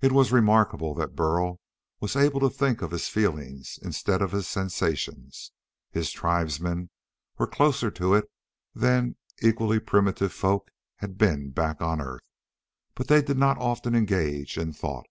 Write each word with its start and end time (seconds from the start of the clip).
It 0.00 0.12
was 0.12 0.30
remarkable 0.30 0.94
that 0.94 1.16
Burl 1.16 1.58
was 1.98 2.14
able 2.14 2.38
to 2.38 2.48
think 2.48 2.80
of 2.80 2.92
his 2.92 3.08
feelings 3.08 3.76
instead 3.82 4.22
of 4.22 4.30
his 4.30 4.46
sensations. 4.46 5.50
His 5.90 6.12
tribesmen 6.12 6.90
were 7.36 7.48
closer 7.48 7.90
to 7.90 8.14
it 8.14 8.30
than 8.72 9.16
equally 9.42 9.80
primitive 9.80 10.32
folk 10.32 10.70
had 10.98 11.18
been 11.18 11.50
back 11.50 11.80
on 11.82 12.00
Earth, 12.00 12.30
but 12.94 13.08
they 13.08 13.20
did 13.20 13.36
not 13.36 13.58
often 13.58 13.96
engage 13.96 14.56
in 14.56 14.72
thought. 14.72 15.08